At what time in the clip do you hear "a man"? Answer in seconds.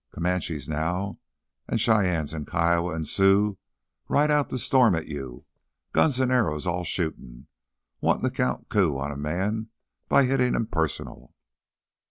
9.11-9.67